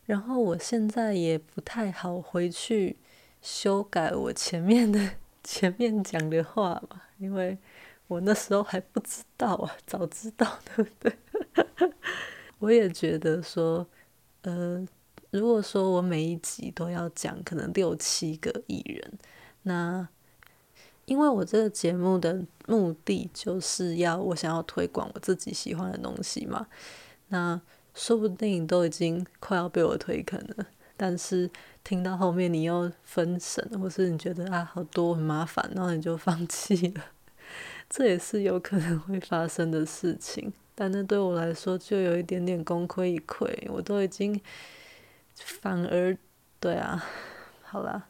[0.06, 2.98] 然后我现在也不太好回去
[3.42, 5.00] 修改我前面的
[5.46, 7.58] 前面讲的话嘛，因为
[8.08, 11.14] 我那时候还不知道啊，早知道对不对？
[12.60, 13.86] 我也觉得说，
[14.42, 14.86] 呃，
[15.32, 19.20] 如果说我每一集都要讲可能六七个艺人，
[19.64, 20.08] 那
[21.06, 26.68] 因为我这个节目的目的就是要我想要推广我自己喜欢的东西嘛，
[27.30, 27.62] 那。
[27.96, 30.66] 说不定都已经快要被我推坑了，
[30.98, 31.48] 但是
[31.84, 37.04] 听到后面你又分神，或是你觉得啊好多很麻烦，然后你就放弃了，
[37.88, 40.52] 这也是有可能会发生的事情。
[40.76, 44.40] 但那对我来说就有一点点功亏一篑，我都已经
[45.36, 46.18] 反而
[46.60, 47.04] 对啊，
[47.62, 48.08] 好啦，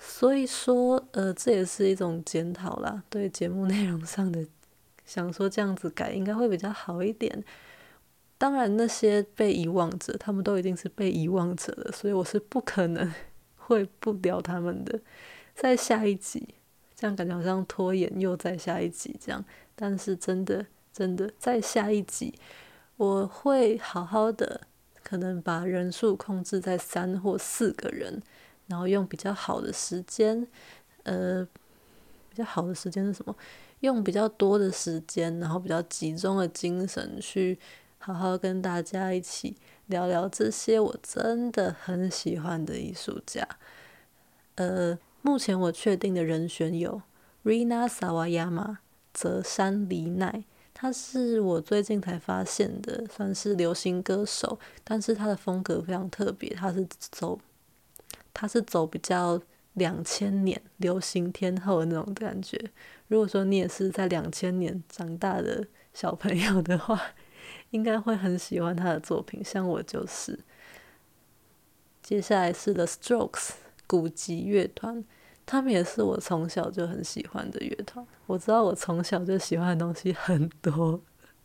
[0.00, 4.46] 所以说呃这也是一种检讨啦，对节目内容上的
[5.04, 7.44] 想说这样子改应该会比较好一点。
[8.40, 13.12] 当然，那些被遗忘者，他们都已经是被遗忘者了，所以我是不可能
[13.56, 15.00] 会不聊他们的。
[15.56, 16.54] 在下一集，
[16.94, 19.44] 这样感觉好像拖延，又在下一集这样。
[19.74, 20.64] 但是真的，
[20.98, 22.34] 真的在下一集，
[22.96, 24.62] 我会好好的，
[25.04, 28.20] 可能把人数控制在三或四个人，
[28.66, 30.44] 然后用比较好的时间，
[31.04, 31.46] 呃，
[32.28, 33.32] 比较好的时间是什么？
[33.78, 37.56] 用比较多的时间，然后比较集中的精神去。
[38.00, 43.46] 好好跟大家一起聊聊这些我真的很喜欢的艺术家。
[44.54, 47.02] 呃，目前我确定的人选有
[47.44, 48.76] Rina Sawayama、
[49.12, 50.44] 泽山梨奈，
[50.80, 57.36] 他是我最近才发现的，算是流行歌手，但是他的风格非常特别，他是走
[58.32, 59.40] 他是走比较
[59.72, 62.70] 两千年流行天后那种感觉。
[63.08, 67.00] 如果说你也是在两千年长大的小朋友的话，
[67.70, 70.38] 应该会很喜欢他的作品，像我就是。
[72.00, 73.50] 接下来是 The Strokes
[73.88, 75.04] 古籍乐团，
[75.50, 78.06] 他们也是我从小就很喜欢的乐团。
[78.26, 81.00] 我知道我从小就喜欢的东西很多，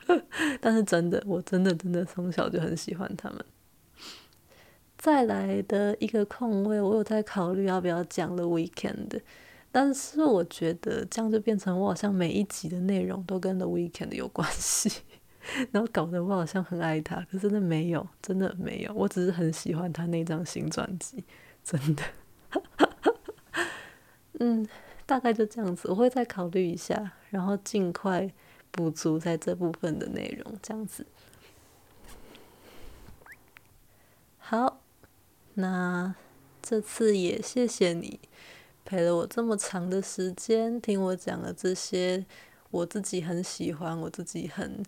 [0.60, 3.46] 但是真的，我真的真的从小就很喜欢他们。
[4.98, 9.22] 再来的一个空位，我有在考虑要不要讲 The Weekend，
[9.72, 14.92] 但是我觉得这样就变成我好像每一集的内容都跟 The Weekend 有关系。
[15.72, 18.94] 然后搞得我好像很爱他，可是真的没有，真的没有。
[18.94, 21.24] 我只是很喜欢他那张新专辑，
[21.64, 22.04] 真的。
[24.40, 24.68] 嗯，
[25.06, 28.32] 大概就这样子，我会再考虑一下，然后尽快
[28.72, 31.06] 补足在这部分的内容，这样子。
[34.38, 34.82] 好，
[35.56, 36.16] 那
[36.62, 38.20] 这次也谢谢你
[38.84, 42.26] 陪了我这么长的时间，听我讲了这些
[42.72, 44.84] 我自己很喜欢，我自己很。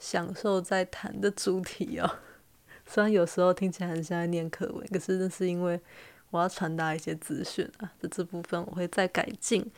[0.00, 2.10] 享受在谈的主题哦，
[2.88, 5.78] 虽然有时候听起来很像在念课文，可是那是因为
[6.30, 9.70] 我要传达一些资讯啊，这这部分我会再改进。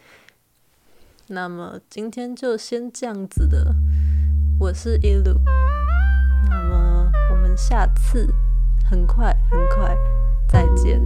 [1.29, 3.75] 那么今天就先这样子的，
[4.59, 5.41] 我是依鲁
[6.51, 8.27] 那么我们下次
[8.85, 9.97] 很快很快
[10.49, 11.01] 再见。